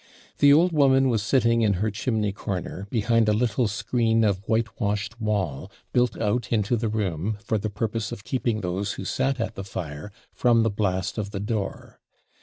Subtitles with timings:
[0.39, 5.21] The old woman was sitting in her chimney corner, behind a little skreen of whitewashed
[5.21, 9.53] wall, built out into the room, for the purpose of keeping those who sat at
[9.53, 11.99] the fire from the BLAST OF THE DOOR.